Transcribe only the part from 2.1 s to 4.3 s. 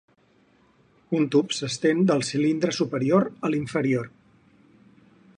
del cilindre superior a l'inferior.